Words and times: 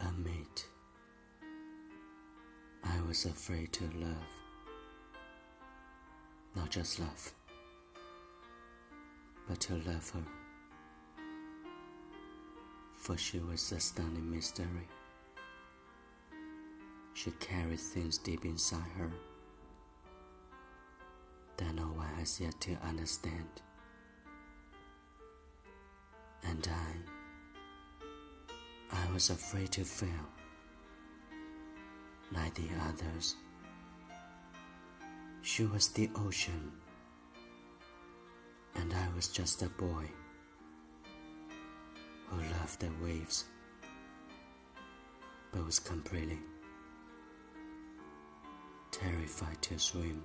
Admit, 0.00 0.66
I 2.84 3.02
I 3.02 3.08
was 3.08 3.24
afraid 3.24 3.72
to 3.74 3.84
love. 3.94 4.32
Not 6.54 6.70
just 6.70 7.00
love, 7.00 7.32
but 9.48 9.60
to 9.60 9.74
love 9.74 10.10
her. 10.10 10.24
For 12.94 13.16
she 13.16 13.38
was 13.38 13.72
a 13.72 13.80
stunning 13.80 14.30
mystery. 14.30 14.88
She 17.14 17.30
carried 17.32 17.80
things 17.80 18.18
deep 18.18 18.44
inside 18.44 18.90
her 18.98 19.10
that 21.56 21.74
no 21.74 21.84
one 21.84 22.06
has 22.18 22.40
yet 22.40 22.60
to 22.62 22.76
understand. 22.86 23.62
Was 29.12 29.28
afraid 29.28 29.70
to 29.70 29.84
fail 29.84 30.26
like 32.32 32.54
the 32.54 32.68
others. 32.88 33.36
She 35.42 35.64
was 35.66 35.88
the 35.88 36.08
ocean, 36.16 36.72
and 38.74 38.92
I 38.94 39.06
was 39.14 39.28
just 39.28 39.62
a 39.62 39.68
boy 39.68 40.06
who 42.28 42.36
loved 42.36 42.80
the 42.80 42.90
waves, 43.02 43.44
but 45.52 45.66
was 45.66 45.78
completely 45.78 46.38
terrified 48.90 49.60
to 49.62 49.78
swim. 49.78 50.22